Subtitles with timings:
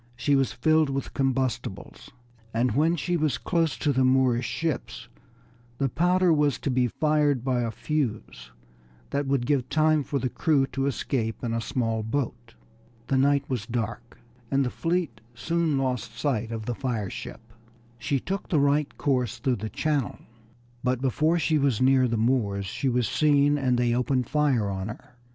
[0.15, 2.09] She was filled with combustibles,
[2.55, 5.07] and when she was close to the Moorish ships
[5.77, 8.49] the powder was to be fired by a fuse
[9.11, 12.55] that would give time for the crew to escape in a small boat.
[13.09, 14.17] The night was dark,
[14.49, 17.53] and the fleet soon lost sight of this fire ship.
[17.99, 20.17] She took the right course through the channel,
[20.83, 24.87] but before she was near the Moors she was seen and they opened fire on
[24.87, 25.13] her.